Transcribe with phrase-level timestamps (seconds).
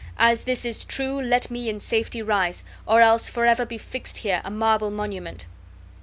[0.17, 4.41] As this is true let me in safety rise, or else forever be fixed here
[4.43, 5.45] a marble monument."